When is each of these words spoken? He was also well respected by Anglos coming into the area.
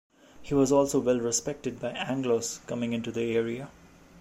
He 0.41 0.55
was 0.55 0.71
also 0.71 0.99
well 0.99 1.19
respected 1.19 1.79
by 1.79 1.91
Anglos 1.93 2.65
coming 2.65 2.91
into 2.93 3.11
the 3.11 3.35
area. 3.37 3.69